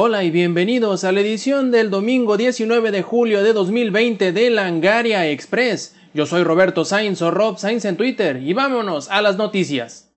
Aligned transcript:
Hola 0.00 0.22
y 0.22 0.30
bienvenidos 0.30 1.02
a 1.02 1.10
la 1.10 1.20
edición 1.20 1.72
del 1.72 1.90
domingo 1.90 2.36
19 2.36 2.92
de 2.92 3.02
julio 3.02 3.42
de 3.42 3.52
2020 3.52 4.30
de 4.32 4.48
Langaria 4.48 5.28
Express. 5.28 5.96
Yo 6.14 6.24
soy 6.24 6.44
Roberto 6.44 6.84
Sainz 6.84 7.20
o 7.20 7.32
Rob 7.32 7.58
Sainz 7.58 7.84
en 7.84 7.96
Twitter 7.96 8.40
y 8.40 8.52
vámonos 8.52 9.10
a 9.10 9.20
las 9.22 9.36
noticias. 9.36 10.14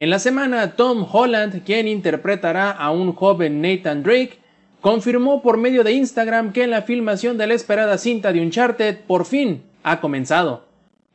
En 0.00 0.10
la 0.10 0.18
semana, 0.18 0.74
Tom 0.74 1.06
Holland, 1.08 1.62
quien 1.64 1.86
interpretará 1.86 2.72
a 2.72 2.90
un 2.90 3.12
joven 3.12 3.62
Nathan 3.62 4.02
Drake, 4.02 4.40
confirmó 4.80 5.40
por 5.40 5.56
medio 5.56 5.84
de 5.84 5.92
Instagram 5.92 6.52
que 6.52 6.66
la 6.66 6.82
filmación 6.82 7.38
de 7.38 7.46
la 7.46 7.54
esperada 7.54 7.96
cinta 7.96 8.32
de 8.32 8.40
Uncharted 8.40 8.98
por 9.06 9.24
fin 9.24 9.62
ha 9.84 10.00
comenzado. 10.00 10.71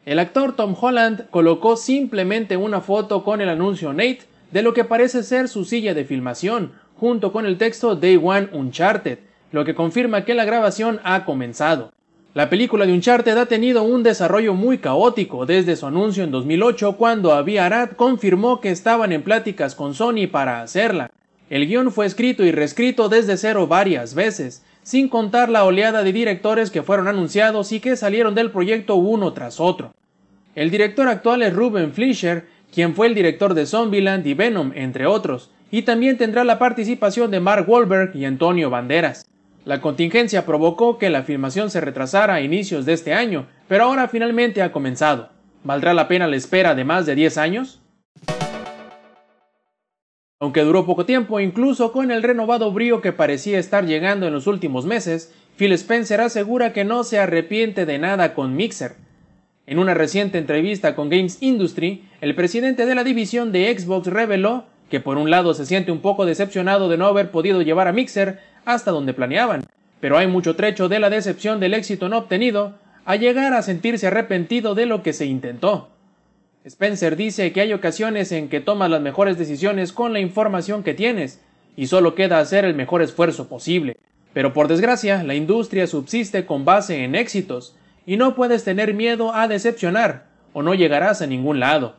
El 0.08 0.20
actor 0.20 0.56
Tom 0.56 0.74
Holland 0.80 1.30
colocó 1.32 1.76
simplemente 1.76 2.56
una 2.56 2.80
foto 2.80 3.26
con 3.26 3.42
el 3.42 3.50
anuncio 3.50 3.92
Nate 3.92 4.22
de 4.54 4.62
lo 4.62 4.74
que 4.74 4.86
parece 4.86 5.22
ser 5.22 5.50
su 5.50 5.66
silla 5.66 5.94
de 5.94 6.06
filmación, 6.06 6.72
junto 6.96 7.34
con 7.34 7.46
el 7.46 7.58
texto 7.58 7.94
Day 7.94 8.16
One 8.16 8.48
Uncharted, 8.54 9.20
lo 9.52 9.66
que 9.66 9.76
confirma 9.76 10.24
que 10.24 10.34
la 10.34 10.46
grabación 10.46 11.02
ha 11.04 11.26
comenzado. 11.26 11.92
La 12.34 12.50
película 12.50 12.86
de 12.86 12.94
Uncharted 12.94 13.38
ha 13.38 13.48
tenido 13.48 13.84
un 13.84 14.02
desarrollo 14.02 14.54
muy 14.54 14.78
caótico 14.78 15.46
desde 15.46 15.76
su 15.76 15.88
anuncio 15.88 16.24
en 16.24 16.32
2008 16.32 16.96
cuando 16.96 17.34
Avi 17.34 17.58
Arad 17.58 17.90
confirmó 17.98 18.62
que 18.62 18.72
estaban 18.72 19.12
en 19.12 19.24
pláticas 19.24 19.76
con 19.76 19.94
Sony 19.94 20.30
para 20.32 20.62
hacerla. 20.62 21.12
El 21.50 21.68
guion 21.68 21.92
fue 21.92 22.06
escrito 22.06 22.46
y 22.46 22.54
reescrito 22.54 23.10
desde 23.10 23.36
cero 23.36 23.68
varias 23.68 24.14
veces, 24.14 24.64
sin 24.88 25.10
contar 25.10 25.50
la 25.50 25.66
oleada 25.66 26.02
de 26.02 26.14
directores 26.14 26.72
que 26.72 26.82
fueron 26.82 27.10
anunciados 27.10 27.74
y 27.74 27.82
que 27.82 27.98
salieron 27.98 28.36
del 28.36 28.52
proyecto 28.52 28.96
uno 28.96 29.34
tras 29.34 29.60
otro. 29.60 29.94
El 30.56 30.72
director 30.72 31.10
actual 31.10 31.42
es 31.42 31.54
Ruben 31.54 31.92
Fleischer, 31.92 32.46
quien 32.74 32.96
fue 32.96 33.08
el 33.08 33.14
director 33.14 33.54
de 33.54 33.66
Zombieland 33.66 34.26
y 34.26 34.34
Venom, 34.34 34.72
entre 34.76 35.06
otros, 35.06 35.52
y 35.72 35.82
también 35.82 36.18
tendrá 36.18 36.46
la 36.46 36.58
participación 36.58 37.32
de 37.32 37.42
Mark 37.42 37.68
Wahlberg 37.68 38.16
y 38.16 38.24
Antonio 38.24 38.70
Banderas. 38.70 39.26
La 39.66 39.82
contingencia 39.82 40.46
provocó 40.46 40.98
que 40.98 41.10
la 41.10 41.24
filmación 41.24 41.70
se 41.70 41.82
retrasara 41.82 42.36
a 42.36 42.42
inicios 42.42 42.86
de 42.86 42.94
este 42.94 43.14
año, 43.14 43.48
pero 43.68 43.84
ahora 43.84 44.08
finalmente 44.08 44.62
ha 44.62 44.72
comenzado. 44.72 45.32
¿Valdrá 45.66 45.94
la 45.94 46.08
pena 46.08 46.28
la 46.28 46.38
espera 46.38 46.76
de 46.76 46.86
más 46.86 47.06
de 47.06 47.16
10 47.16 47.38
años? 47.38 47.82
Aunque 50.40 50.62
duró 50.62 50.86
poco 50.86 51.06
tiempo, 51.06 51.40
incluso 51.40 51.92
con 51.92 52.12
el 52.12 52.22
renovado 52.22 52.72
brío 52.72 53.02
que 53.02 53.12
parecía 53.12 53.58
estar 53.58 53.86
llegando 53.86 54.28
en 54.28 54.34
los 54.34 54.46
últimos 54.46 54.86
meses, 54.86 55.34
Phil 55.58 55.72
Spencer 55.72 56.22
asegura 56.22 56.74
que 56.74 56.86
no 56.86 57.04
se 57.04 57.18
arrepiente 57.18 57.86
de 57.88 57.98
nada 57.98 58.36
con 58.36 58.56
Mixer, 58.56 58.98
en 59.68 59.80
una 59.80 59.94
reciente 59.94 60.38
entrevista 60.38 60.96
con 60.96 61.10
Games 61.10 61.40
Industry, 61.42 62.08
el 62.22 62.36
presidente 62.36 62.86
de 62.86 62.96
la 62.96 63.04
división 63.04 63.52
de 63.52 63.78
Xbox 63.78 64.08
reveló 64.08 64.64
que 64.90 65.02
por 65.02 65.18
un 65.18 65.30
lado 65.30 65.54
se 65.54 65.66
siente 65.66 65.92
un 65.92 66.00
poco 66.00 66.26
decepcionado 66.26 66.88
de 66.88 66.98
no 66.98 67.06
haber 67.06 67.32
podido 67.32 67.62
llevar 67.62 67.90
a 67.90 67.92
Mixer 67.92 68.40
hasta 68.64 68.92
donde 68.92 69.14
planeaban, 69.14 69.64
pero 70.00 70.18
hay 70.18 70.28
mucho 70.28 70.56
trecho 70.56 70.88
de 70.88 71.00
la 71.00 71.10
decepción 71.10 71.60
del 71.60 71.74
éxito 71.74 72.08
no 72.08 72.20
obtenido 72.20 72.76
a 73.04 73.18
llegar 73.18 73.54
a 73.54 73.62
sentirse 73.62 74.08
arrepentido 74.08 74.74
de 74.74 74.86
lo 74.86 75.04
que 75.04 75.12
se 75.12 75.26
intentó. 75.26 75.90
Spencer 76.68 77.16
dice 77.16 77.54
que 77.54 77.62
hay 77.62 77.72
ocasiones 77.72 78.34
en 78.34 78.50
que 78.50 78.60
tomas 78.60 78.90
las 78.90 79.00
mejores 79.00 79.38
decisiones 79.38 79.94
con 79.94 80.12
la 80.12 80.20
información 80.20 80.84
que 80.84 80.94
tienes, 80.94 81.40
y 81.78 81.88
solo 81.88 82.14
queda 82.14 82.40
hacer 82.40 82.66
el 82.66 82.76
mejor 82.76 83.02
esfuerzo 83.02 83.48
posible. 83.48 83.96
Pero 84.34 84.52
por 84.52 84.68
desgracia, 84.68 85.24
la 85.24 85.34
industria 85.34 85.88
subsiste 85.88 86.46
con 86.46 86.66
base 86.66 87.06
en 87.06 87.16
éxitos, 87.16 87.78
y 88.06 88.18
no 88.18 88.36
puedes 88.36 88.66
tener 88.66 88.94
miedo 88.94 89.34
a 89.34 89.48
decepcionar, 89.48 90.26
o 90.52 90.62
no 90.62 90.74
llegarás 90.74 91.22
a 91.22 91.28
ningún 91.28 91.62
lado. 91.62 91.96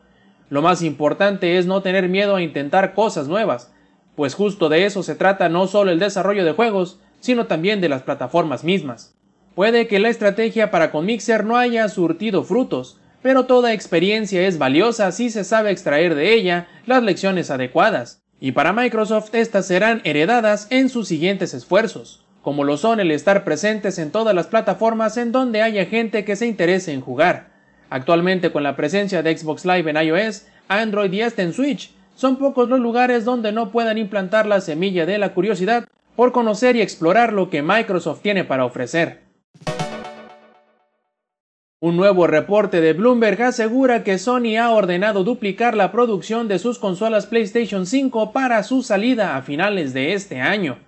Lo 0.51 0.61
más 0.61 0.83
importante 0.83 1.57
es 1.57 1.65
no 1.65 1.81
tener 1.81 2.07
miedo 2.07 2.35
a 2.35 2.43
intentar 2.43 2.93
cosas 2.93 3.27
nuevas, 3.27 3.73
pues 4.15 4.35
justo 4.35 4.69
de 4.69 4.85
eso 4.85 5.01
se 5.01 5.15
trata 5.15 5.49
no 5.49 5.65
solo 5.65 5.89
el 5.89 5.97
desarrollo 5.97 6.45
de 6.45 6.51
juegos, 6.51 6.99
sino 7.21 7.47
también 7.47 7.81
de 7.81 7.89
las 7.89 8.03
plataformas 8.03 8.63
mismas. 8.63 9.15
Puede 9.55 9.87
que 9.87 9.97
la 9.97 10.09
estrategia 10.09 10.69
para 10.69 10.91
con 10.91 11.07
Mixer 11.07 11.43
no 11.43 11.57
haya 11.57 11.89
surtido 11.89 12.43
frutos, 12.43 12.98
pero 13.21 13.45
toda 13.45 13.73
experiencia 13.73 14.47
es 14.47 14.57
valiosa 14.57 15.11
si 15.11 15.29
se 15.29 15.43
sabe 15.43 15.71
extraer 15.71 16.15
de 16.15 16.33
ella 16.33 16.67
las 16.85 17.03
lecciones 17.03 17.51
adecuadas, 17.51 18.21
y 18.39 18.53
para 18.53 18.73
Microsoft 18.73 19.33
estas 19.33 19.67
serán 19.67 20.01
heredadas 20.03 20.67
en 20.69 20.89
sus 20.89 21.07
siguientes 21.07 21.53
esfuerzos 21.53 22.25
como 22.41 22.63
lo 22.63 22.77
son 22.77 22.99
el 22.99 23.11
estar 23.11 23.43
presentes 23.43 23.99
en 23.99 24.11
todas 24.11 24.33
las 24.33 24.47
plataformas 24.47 25.17
en 25.17 25.31
donde 25.31 25.61
haya 25.61 25.85
gente 25.85 26.23
que 26.23 26.35
se 26.35 26.47
interese 26.47 26.93
en 26.93 27.01
jugar. 27.01 27.49
Actualmente 27.89 28.51
con 28.51 28.63
la 28.63 28.75
presencia 28.75 29.21
de 29.23 29.37
Xbox 29.37 29.65
Live 29.65 29.89
en 29.89 29.97
iOS, 29.97 30.47
Android 30.67 31.11
y 31.11 31.21
hasta 31.21 31.41
en 31.41 31.53
Switch, 31.53 31.91
son 32.15 32.37
pocos 32.37 32.69
los 32.69 32.79
lugares 32.79 33.25
donde 33.25 33.51
no 33.51 33.71
puedan 33.71 33.97
implantar 33.97 34.45
la 34.45 34.61
semilla 34.61 35.05
de 35.05 35.17
la 35.17 35.33
curiosidad 35.33 35.87
por 36.15 36.31
conocer 36.31 36.75
y 36.75 36.81
explorar 36.81 37.33
lo 37.33 37.49
que 37.49 37.61
Microsoft 37.61 38.21
tiene 38.21 38.43
para 38.43 38.65
ofrecer. 38.65 39.28
Un 41.81 41.95
nuevo 41.95 42.27
reporte 42.27 42.81
de 42.81 42.91
Bloomberg 42.91 43.41
asegura 43.41 44.03
que 44.03 44.17
Sony 44.17 44.57
ha 44.59 44.71
ordenado 44.71 45.23
duplicar 45.23 45.77
la 45.77 45.93
producción 45.93 46.49
de 46.49 46.59
sus 46.59 46.77
consolas 46.77 47.25
PlayStation 47.25 47.85
5 47.85 48.33
para 48.33 48.63
su 48.63 48.83
salida 48.83 49.37
a 49.37 49.43
finales 49.43 49.93
de 49.93 50.11
este 50.11 50.41
año. 50.41 50.79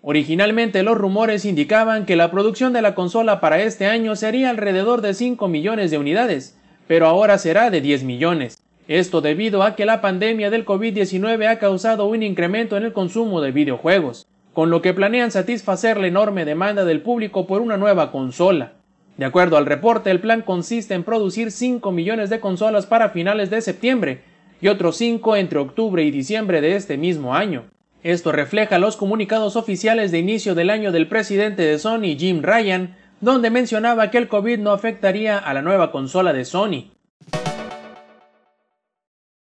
Originalmente 0.00 0.82
los 0.82 0.98
rumores 0.98 1.44
indicaban 1.44 2.06
que 2.06 2.16
la 2.16 2.32
producción 2.32 2.72
de 2.72 2.82
la 2.82 2.96
consola 2.96 3.40
para 3.40 3.62
este 3.62 3.86
año 3.86 4.16
sería 4.16 4.50
alrededor 4.50 5.00
de 5.00 5.14
5 5.14 5.46
millones 5.46 5.92
de 5.92 5.98
unidades, 5.98 6.58
pero 6.88 7.06
ahora 7.06 7.38
será 7.38 7.70
de 7.70 7.80
10 7.80 8.02
millones. 8.02 8.60
Esto 8.88 9.20
debido 9.20 9.62
a 9.62 9.76
que 9.76 9.86
la 9.86 10.00
pandemia 10.00 10.50
del 10.50 10.66
COVID-19 10.66 11.46
ha 11.46 11.60
causado 11.60 12.06
un 12.06 12.24
incremento 12.24 12.76
en 12.76 12.82
el 12.82 12.92
consumo 12.92 13.42
de 13.42 13.52
videojuegos, 13.52 14.26
con 14.52 14.70
lo 14.70 14.82
que 14.82 14.92
planean 14.92 15.30
satisfacer 15.30 15.98
la 15.98 16.08
enorme 16.08 16.44
demanda 16.44 16.84
del 16.84 17.00
público 17.00 17.46
por 17.46 17.60
una 17.60 17.76
nueva 17.76 18.10
consola. 18.10 18.81
De 19.16 19.24
acuerdo 19.24 19.56
al 19.56 19.66
reporte, 19.66 20.10
el 20.10 20.20
plan 20.20 20.42
consiste 20.42 20.94
en 20.94 21.04
producir 21.04 21.50
5 21.50 21.92
millones 21.92 22.30
de 22.30 22.40
consolas 22.40 22.86
para 22.86 23.10
finales 23.10 23.50
de 23.50 23.60
septiembre 23.60 24.22
y 24.60 24.68
otros 24.68 24.96
5 24.96 25.36
entre 25.36 25.58
octubre 25.58 26.02
y 26.02 26.10
diciembre 26.10 26.60
de 26.60 26.76
este 26.76 26.96
mismo 26.96 27.34
año. 27.34 27.64
Esto 28.02 28.32
refleja 28.32 28.78
los 28.78 28.96
comunicados 28.96 29.54
oficiales 29.56 30.10
de 30.10 30.18
inicio 30.18 30.54
del 30.54 30.70
año 30.70 30.92
del 30.92 31.08
presidente 31.08 31.62
de 31.62 31.78
Sony, 31.78 32.16
Jim 32.18 32.42
Ryan, 32.42 32.96
donde 33.20 33.50
mencionaba 33.50 34.10
que 34.10 34.18
el 34.18 34.28
COVID 34.28 34.58
no 34.58 34.72
afectaría 34.72 35.38
a 35.38 35.54
la 35.54 35.62
nueva 35.62 35.92
consola 35.92 36.32
de 36.32 36.44
Sony. 36.44 36.90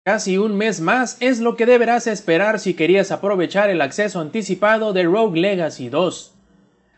Casi 0.03 0.37
un 0.37 0.57
mes 0.57 0.81
más 0.81 1.17
es 1.21 1.39
lo 1.39 1.55
que 1.55 1.67
deberás 1.67 2.07
esperar 2.07 2.59
si 2.59 2.73
querías 2.73 3.11
aprovechar 3.11 3.69
el 3.69 3.81
acceso 3.81 4.19
anticipado 4.19 4.93
de 4.93 5.03
Rogue 5.03 5.39
Legacy 5.39 5.89
2. 5.89 6.33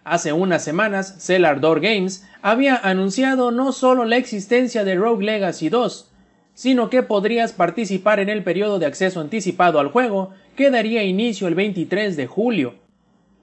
Hace 0.04 0.34
unas 0.34 0.64
semanas, 0.64 1.16
Cellar 1.20 1.62
Door 1.62 1.80
Games 1.80 2.28
había 2.42 2.76
anunciado 2.76 3.52
no 3.52 3.72
solo 3.72 4.04
la 4.04 4.18
existencia 4.18 4.84
de 4.84 4.96
Rogue 4.96 5.24
Legacy 5.24 5.70
2, 5.70 6.12
sino 6.54 6.90
que 6.90 7.04
podrías 7.04 7.54
participar 7.54 8.20
en 8.20 8.28
el 8.30 8.44
periodo 8.44 8.80
de 8.80 8.86
acceso 8.86 9.22
anticipado 9.22 9.80
al 9.80 9.88
juego 9.88 10.32
que 10.58 10.70
daría 10.70 11.04
inicio 11.04 11.48
el 11.48 11.56
23 11.56 12.18
de 12.18 12.28
julio. 12.28 12.76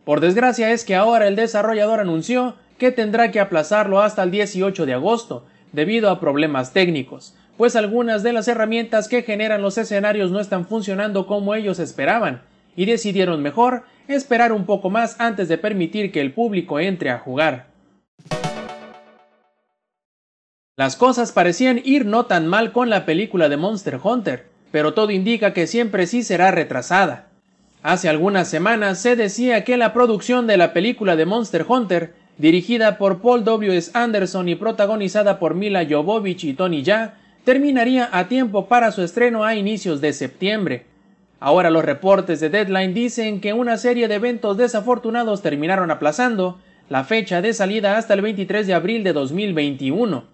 Por 0.04 0.20
desgracia 0.20 0.70
es 0.70 0.84
que 0.84 0.96
ahora 0.96 1.28
el 1.28 1.36
desarrollador 1.36 1.98
anunció 1.98 2.56
que 2.78 2.92
tendrá 2.92 3.30
que 3.30 3.40
aplazarlo 3.40 4.00
hasta 4.00 4.22
el 4.22 4.30
18 4.30 4.84
de 4.84 4.94
agosto, 4.94 5.46
debido 5.72 6.10
a 6.10 6.20
problemas 6.20 6.72
técnicos, 6.72 7.34
pues 7.56 7.74
algunas 7.76 8.22
de 8.22 8.32
las 8.32 8.48
herramientas 8.48 9.08
que 9.08 9.22
generan 9.22 9.62
los 9.62 9.78
escenarios 9.78 10.30
no 10.30 10.40
están 10.40 10.66
funcionando 10.66 11.26
como 11.26 11.54
ellos 11.54 11.78
esperaban, 11.78 12.42
y 12.76 12.86
decidieron 12.86 13.42
mejor 13.42 13.84
esperar 14.14 14.52
un 14.52 14.66
poco 14.66 14.90
más 14.90 15.16
antes 15.20 15.48
de 15.48 15.58
permitir 15.58 16.12
que 16.12 16.20
el 16.20 16.32
público 16.32 16.80
entre 16.80 17.10
a 17.10 17.18
jugar. 17.18 17.66
Las 20.76 20.96
cosas 20.96 21.32
parecían 21.32 21.80
ir 21.84 22.06
no 22.06 22.26
tan 22.26 22.46
mal 22.46 22.72
con 22.72 22.88
la 22.88 23.04
película 23.04 23.48
de 23.48 23.58
Monster 23.58 23.98
Hunter, 24.02 24.46
pero 24.72 24.94
todo 24.94 25.10
indica 25.10 25.52
que 25.52 25.66
siempre 25.66 26.06
sí 26.06 26.22
será 26.22 26.50
retrasada. 26.50 27.26
Hace 27.82 28.08
algunas 28.08 28.48
semanas 28.48 28.98
se 28.98 29.16
decía 29.16 29.64
que 29.64 29.76
la 29.76 29.92
producción 29.92 30.46
de 30.46 30.56
la 30.56 30.72
película 30.72 31.16
de 31.16 31.26
Monster 31.26 31.66
Hunter, 31.68 32.14
dirigida 32.38 32.98
por 32.98 33.20
Paul 33.20 33.44
W. 33.44 33.76
S. 33.76 33.90
Anderson 33.94 34.48
y 34.48 34.54
protagonizada 34.54 35.38
por 35.38 35.54
Mila 35.54 35.86
Jovovich 35.88 36.44
y 36.44 36.54
Tony 36.54 36.84
Jaa, 36.84 37.14
terminaría 37.44 38.08
a 38.12 38.28
tiempo 38.28 38.66
para 38.66 38.92
su 38.92 39.02
estreno 39.02 39.44
a 39.44 39.54
inicios 39.54 40.00
de 40.00 40.12
septiembre. 40.12 40.86
Ahora 41.40 41.70
los 41.70 41.84
reportes 41.84 42.38
de 42.38 42.50
Deadline 42.50 42.92
dicen 42.92 43.40
que 43.40 43.54
una 43.54 43.78
serie 43.78 44.08
de 44.08 44.16
eventos 44.16 44.58
desafortunados 44.58 45.40
terminaron 45.40 45.90
aplazando 45.90 46.60
la 46.90 47.02
fecha 47.04 47.40
de 47.40 47.54
salida 47.54 47.96
hasta 47.96 48.12
el 48.12 48.20
23 48.20 48.66
de 48.66 48.74
abril 48.74 49.02
de 49.02 49.14
2021. 49.14 50.24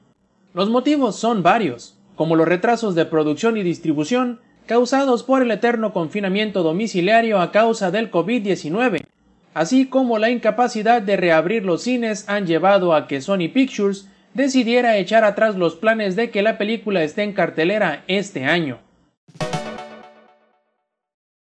Los 0.52 0.68
motivos 0.68 1.14
son 1.14 1.44
varios, 1.44 1.96
como 2.16 2.34
los 2.34 2.48
retrasos 2.48 2.96
de 2.96 3.04
producción 3.04 3.56
y 3.56 3.62
distribución 3.62 4.40
causados 4.66 5.22
por 5.22 5.42
el 5.42 5.50
eterno 5.52 5.92
confinamiento 5.92 6.64
domiciliario 6.64 7.40
a 7.40 7.52
causa 7.52 7.92
del 7.92 8.10
COVID-19, 8.10 9.04
así 9.54 9.86
como 9.86 10.18
la 10.18 10.30
incapacidad 10.30 11.02
de 11.02 11.16
reabrir 11.16 11.64
los 11.64 11.82
cines 11.82 12.28
han 12.28 12.46
llevado 12.46 12.94
a 12.94 13.06
que 13.06 13.20
Sony 13.20 13.48
Pictures 13.54 14.08
decidiera 14.34 14.96
echar 14.96 15.22
atrás 15.22 15.54
los 15.54 15.76
planes 15.76 16.16
de 16.16 16.30
que 16.30 16.42
la 16.42 16.58
película 16.58 17.04
esté 17.04 17.22
en 17.22 17.32
cartelera 17.32 18.02
este 18.08 18.44
año. 18.44 18.80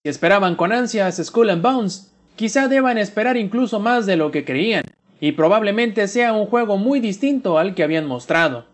Si 0.05 0.11
esperaban 0.11 0.55
con 0.55 0.71
ansias 0.71 1.17
Skull 1.17 1.49
and 1.49 1.63
Bones, 1.63 2.15
quizá 2.37 2.69
deban 2.69 2.99
esperar 2.99 3.39
incluso 3.39 3.81
más 3.81 4.05
de 4.05 4.19
lo 4.19 4.31
que 4.31 4.45
creían, 4.45 4.85
y 5.19 5.33
probablemente 5.33 6.09
sea 6.09 6.35
un 6.35 6.45
juego 6.45 6.77
muy 6.77 7.01
distinto 7.01 7.57
al 7.57 7.75
que 7.75 7.85
habían 7.85 8.05
mostrado. 8.05 8.67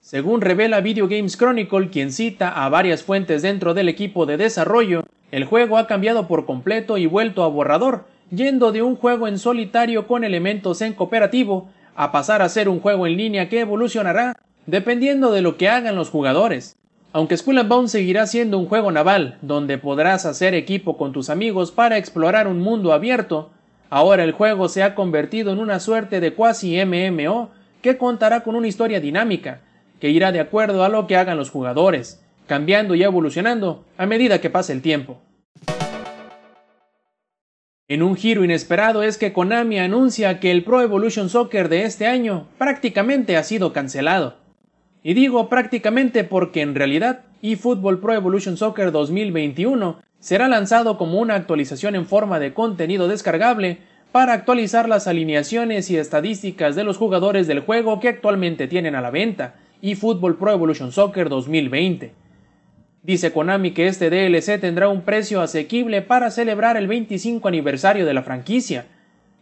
Según 0.00 0.42
revela 0.42 0.82
Video 0.82 1.08
Games 1.08 1.38
Chronicle, 1.38 1.88
quien 1.88 2.12
cita 2.12 2.50
a 2.50 2.68
varias 2.68 3.02
fuentes 3.02 3.40
dentro 3.40 3.72
del 3.72 3.88
equipo 3.88 4.26
de 4.26 4.36
desarrollo, 4.36 5.04
el 5.30 5.46
juego 5.46 5.78
ha 5.78 5.86
cambiado 5.86 6.28
por 6.28 6.44
completo 6.44 6.98
y 6.98 7.06
vuelto 7.06 7.42
a 7.42 7.48
borrador, 7.48 8.04
yendo 8.30 8.70
de 8.70 8.82
un 8.82 8.96
juego 8.96 9.28
en 9.28 9.38
solitario 9.38 10.06
con 10.06 10.24
elementos 10.24 10.82
en 10.82 10.92
cooperativo 10.92 11.70
a 11.96 12.12
pasar 12.12 12.42
a 12.42 12.50
ser 12.50 12.68
un 12.68 12.80
juego 12.80 13.06
en 13.06 13.16
línea 13.16 13.48
que 13.48 13.60
evolucionará 13.60 14.36
dependiendo 14.66 15.32
de 15.32 15.40
lo 15.40 15.56
que 15.56 15.70
hagan 15.70 15.96
los 15.96 16.10
jugadores. 16.10 16.76
Aunque 17.12 17.36
Skull 17.36 17.58
and 17.58 17.88
seguirá 17.88 18.26
siendo 18.28 18.58
un 18.58 18.66
juego 18.66 18.92
naval, 18.92 19.36
donde 19.42 19.78
podrás 19.78 20.26
hacer 20.26 20.54
equipo 20.54 20.96
con 20.96 21.12
tus 21.12 21.28
amigos 21.28 21.72
para 21.72 21.98
explorar 21.98 22.46
un 22.46 22.60
mundo 22.60 22.92
abierto, 22.92 23.50
ahora 23.88 24.22
el 24.22 24.30
juego 24.30 24.68
se 24.68 24.84
ha 24.84 24.94
convertido 24.94 25.52
en 25.52 25.58
una 25.58 25.80
suerte 25.80 26.20
de 26.20 26.34
cuasi 26.34 26.78
MMO 26.84 27.50
que 27.82 27.98
contará 27.98 28.44
con 28.44 28.54
una 28.54 28.68
historia 28.68 29.00
dinámica, 29.00 29.60
que 29.98 30.10
irá 30.10 30.30
de 30.30 30.38
acuerdo 30.38 30.84
a 30.84 30.88
lo 30.88 31.08
que 31.08 31.16
hagan 31.16 31.36
los 31.36 31.50
jugadores, 31.50 32.22
cambiando 32.46 32.94
y 32.94 33.02
evolucionando 33.02 33.84
a 33.98 34.06
medida 34.06 34.40
que 34.40 34.50
pase 34.50 34.72
el 34.72 34.80
tiempo. 34.80 35.20
En 37.88 38.04
un 38.04 38.14
giro 38.14 38.44
inesperado 38.44 39.02
es 39.02 39.18
que 39.18 39.32
Konami 39.32 39.80
anuncia 39.80 40.38
que 40.38 40.52
el 40.52 40.62
Pro 40.62 40.80
Evolution 40.80 41.28
Soccer 41.28 41.68
de 41.68 41.82
este 41.82 42.06
año 42.06 42.46
prácticamente 42.56 43.36
ha 43.36 43.42
sido 43.42 43.72
cancelado. 43.72 44.39
Y 45.02 45.14
digo 45.14 45.48
prácticamente 45.48 46.24
porque 46.24 46.60
en 46.60 46.74
realidad 46.74 47.20
eFootball 47.42 48.00
Pro 48.00 48.12
Evolution 48.12 48.56
Soccer 48.56 48.92
2021 48.92 50.00
será 50.18 50.48
lanzado 50.48 50.98
como 50.98 51.18
una 51.18 51.34
actualización 51.34 51.94
en 51.94 52.04
forma 52.04 52.38
de 52.38 52.52
contenido 52.52 53.08
descargable 53.08 53.78
para 54.12 54.34
actualizar 54.34 54.88
las 54.88 55.06
alineaciones 55.06 55.90
y 55.90 55.96
estadísticas 55.96 56.76
de 56.76 56.84
los 56.84 56.98
jugadores 56.98 57.46
del 57.46 57.60
juego 57.60 58.00
que 58.00 58.08
actualmente 58.08 58.68
tienen 58.68 58.94
a 58.94 59.00
la 59.00 59.10
venta, 59.10 59.54
eFootball 59.80 60.36
Pro 60.36 60.52
Evolution 60.52 60.92
Soccer 60.92 61.30
2020. 61.30 62.12
Dice 63.02 63.32
Konami 63.32 63.70
que 63.70 63.86
este 63.86 64.10
DLC 64.10 64.60
tendrá 64.60 64.88
un 64.88 65.02
precio 65.02 65.40
asequible 65.40 66.02
para 66.02 66.30
celebrar 66.30 66.76
el 66.76 66.86
25 66.86 67.48
aniversario 67.48 68.04
de 68.04 68.12
la 68.12 68.22
franquicia, 68.22 68.84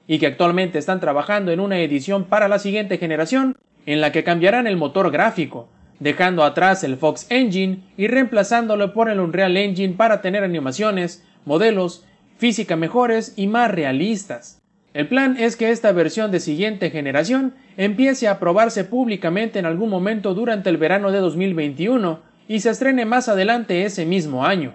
y 0.07 0.19
que 0.19 0.27
actualmente 0.27 0.79
están 0.79 1.01
trabajando 1.01 1.53
en 1.53 1.61
una 1.61 1.81
edición 1.81 2.25
para 2.25 2.49
la 2.49 2.59
siguiente 2.59 2.99
generación 2.99 3.57
en 3.87 4.01
la 4.01 4.13
que 4.13 4.25
cambiarán 4.25 4.67
el 4.67 4.77
motor 4.77 5.11
gráfico, 5.11 5.69
dejando 6.01 6.45
atrás 6.45 6.85
el 6.85 6.97
Fox 6.97 7.27
Engine 7.31 7.83
y 7.97 8.07
reemplazándolo 8.07 8.93
por 8.93 9.09
el 9.09 9.21
Unreal 9.21 9.57
Engine 9.57 9.95
para 9.95 10.21
tener 10.21 10.45
animaciones, 10.45 11.25
modelos, 11.45 12.05
física 12.37 12.77
mejores 12.77 13.35
y 13.37 13.47
más 13.47 13.71
realistas. 13.71 14.63
El 14.95 15.09
plan 15.09 15.37
es 15.39 15.57
que 15.57 15.71
esta 15.71 15.93
versión 15.93 16.31
de 16.31 16.41
siguiente 16.41 16.91
generación 16.91 17.55
empiece 17.77 18.27
a 18.27 18.39
probarse 18.39 18.85
públicamente 18.85 19.59
en 19.59 19.67
algún 19.67 19.91
momento 19.91 20.35
durante 20.35 20.71
el 20.71 20.77
verano 20.77 21.13
de 21.13 21.19
2021 21.19 22.21
y 22.49 22.61
se 22.61 22.71
estrene 22.71 23.05
más 23.05 23.29
adelante 23.29 23.85
ese 23.85 24.07
mismo 24.07 24.47
año. 24.47 24.75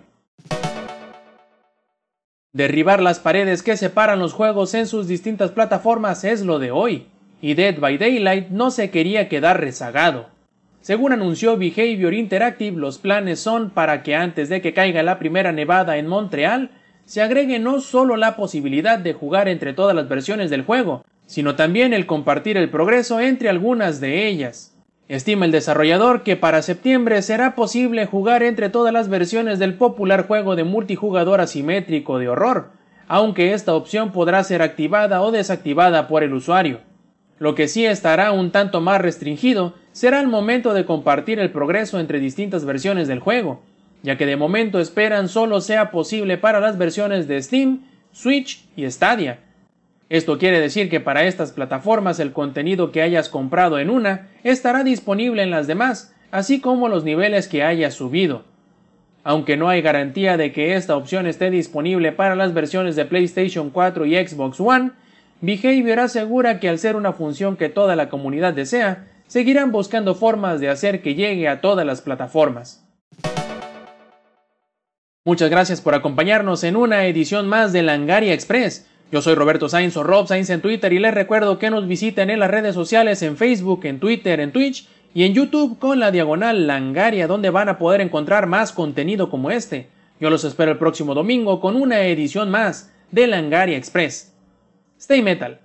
Derribar 2.54 3.02
las 3.02 3.20
paredes 3.20 3.64
que 3.64 3.76
separan 3.76 4.20
los 4.20 4.34
juegos 4.34 4.76
en 4.76 4.86
sus 4.86 5.08
distintas 5.08 5.50
plataformas 5.50 6.24
es 6.24 6.46
lo 6.46 6.60
de 6.60 6.70
hoy, 6.70 7.08
y 7.44 7.56
Dead 7.56 7.78
by 7.78 7.98
Daylight 7.98 8.52
no 8.52 8.72
se 8.72 8.90
quería 8.90 9.28
quedar 9.28 9.60
rezagado. 9.60 10.28
Según 10.80 11.12
anunció 11.12 11.58
Behavior 11.58 12.14
Interactive, 12.14 12.80
los 12.80 13.00
planes 13.00 13.42
son 13.42 13.70
para 13.70 14.02
que 14.02 14.16
antes 14.16 14.48
de 14.48 14.62
que 14.62 14.74
caiga 14.74 15.04
la 15.04 15.20
primera 15.20 15.52
nevada 15.52 15.98
en 15.98 16.08
Montreal, 16.08 16.72
se 17.04 17.22
agregue 17.22 17.60
no 17.60 17.82
solo 17.82 18.16
la 18.16 18.38
posibilidad 18.38 18.98
de 18.98 19.12
jugar 19.12 19.50
entre 19.50 19.74
todas 19.74 19.94
las 19.94 20.08
versiones 20.08 20.50
del 20.50 20.64
juego, 20.64 21.04
sino 21.26 21.58
también 21.58 21.92
el 21.92 22.06
compartir 22.06 22.56
el 22.56 22.70
progreso 22.70 23.20
entre 23.20 23.50
algunas 23.50 24.00
de 24.00 24.26
ellas. 24.26 24.74
Estima 25.10 25.44
el 25.44 25.52
desarrollador 25.52 26.24
que 26.24 26.38
para 26.38 26.62
septiembre 26.62 27.22
será 27.22 27.56
posible 27.56 28.06
jugar 28.06 28.42
entre 28.42 28.70
todas 28.70 28.94
las 28.94 29.10
versiones 29.10 29.60
del 29.60 29.74
popular 29.74 30.28
juego 30.28 30.56
de 30.56 30.64
multijugador 30.64 31.42
asimétrico 31.42 32.20
de 32.20 32.30
horror, 32.30 32.72
aunque 33.10 33.52
esta 33.52 33.76
opción 33.76 34.14
podrá 34.14 34.46
ser 34.46 34.62
activada 34.62 35.22
o 35.22 35.34
desactivada 35.34 36.08
por 36.08 36.24
el 36.24 36.34
usuario. 36.34 36.93
Lo 37.44 37.56
que 37.56 37.68
sí 37.68 37.86
estará 37.86 38.32
un 38.32 38.52
tanto 38.52 38.80
más 38.80 39.02
restringido 39.02 39.74
será 39.92 40.22
el 40.22 40.30
momento 40.30 40.74
de 40.74 40.86
compartir 40.86 41.40
el 41.40 41.52
progreso 41.52 42.00
entre 42.00 42.22
distintas 42.22 42.64
versiones 42.64 43.10
del 43.10 43.20
juego, 43.20 43.62
ya 44.02 44.18
que 44.18 44.26
de 44.26 44.38
momento 44.38 44.80
esperan 44.80 45.28
solo 45.28 45.60
sea 45.60 45.92
posible 45.92 46.38
para 46.38 46.62
las 46.62 46.78
versiones 46.78 47.28
de 47.28 47.44
Steam, 47.44 47.82
Switch 48.14 48.64
y 48.78 48.90
Stadia, 48.90 49.42
esto 50.08 50.38
quiere 50.38 50.62
decir 50.62 50.90
que 50.90 51.02
para 51.02 51.26
estas 51.26 51.52
plataformas 51.52 52.22
el 52.22 52.32
contenido 52.32 52.94
que 52.94 53.02
hayas 53.02 53.28
comprado 53.28 53.78
en 53.78 53.90
una 53.90 54.30
estará 54.46 54.86
disponible 54.86 55.44
en 55.44 55.52
las 55.52 55.68
demás, 55.68 56.16
así 56.32 56.62
como 56.62 56.88
los 56.88 57.04
niveles 57.04 57.50
que 57.50 57.62
hayas 57.62 57.94
subido. 57.94 58.46
Aunque 59.26 59.58
no 59.58 59.68
hay 59.68 59.82
garantía 59.82 60.38
de 60.38 60.54
que 60.54 60.76
esta 60.76 60.96
opción 60.96 61.28
esté 61.28 61.50
disponible 61.50 62.14
para 62.14 62.36
las 62.36 62.54
versiones 62.54 62.96
de 62.96 63.04
PlayStation 63.04 63.70
4 63.70 64.06
y 64.06 64.16
Xbox 64.16 64.62
One, 64.62 64.92
Behavior 65.44 66.00
asegura 66.00 66.60
que 66.60 66.70
al 66.70 66.80
ser 66.80 66.96
una 66.96 67.14
función 67.14 67.56
que 67.56 67.70
toda 67.70 67.96
la 67.96 68.10
comunidad 68.10 68.54
desea, 68.54 69.08
seguirán 69.28 69.72
buscando 69.72 70.16
formas 70.16 70.60
de 70.60 70.70
hacer 70.70 71.04
que 71.04 71.14
llegue 71.14 71.48
a 71.48 71.62
todas 71.62 71.86
las 71.86 72.02
plataformas. 72.02 72.84
Muchas 75.24 75.52
gracias 75.52 75.82
por 75.82 75.94
acompañarnos 75.94 76.64
en 76.64 76.76
una 76.76 77.06
edición 77.06 77.48
más 77.48 77.72
de 77.72 77.84
Langaria 77.84 78.34
Express 78.34 78.88
yo 79.14 79.22
soy 79.22 79.36
Roberto 79.36 79.70
Sainz 79.70 79.96
o 79.96 80.02
Rob 80.02 80.28
Sainz 80.28 80.50
en 80.50 80.62
Twitter 80.62 80.92
y 80.92 80.98
les 80.98 81.14
recuerdo 81.14 81.60
que 81.60 81.70
nos 81.70 81.88
visiten 81.88 82.32
en 82.32 82.40
las 82.40 82.50
redes 82.50 82.74
sociales 82.74 83.22
en 83.22 83.38
Facebook, 83.38 83.82
en 83.84 84.00
Twitter, 84.00 84.40
en 84.40 84.52
Twitch 84.52 84.88
y 85.14 85.26
en 85.26 85.36
YouTube 85.36 85.78
con 85.78 86.00
la 86.00 86.10
diagonal 86.10 86.66
Langaria 86.66 87.28
donde 87.28 87.52
van 87.52 87.70
a 87.70 87.78
poder 87.78 88.02
encontrar 88.02 88.48
más 88.48 88.72
contenido 88.72 89.30
como 89.30 89.52
este. 89.52 89.88
Yo 90.20 90.32
los 90.32 90.44
espero 90.44 90.72
el 90.72 90.80
próximo 90.80 91.14
domingo 91.14 91.62
con 91.62 91.76
una 91.76 92.02
edición 92.08 92.50
más 92.50 92.92
de 93.12 93.28
Langaria 93.28 93.78
Express. 93.78 94.33
Stay 95.04 95.22
Metal. 95.22 95.60